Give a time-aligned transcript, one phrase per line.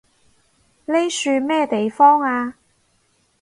[0.85, 2.55] 呢樹咩地方啊？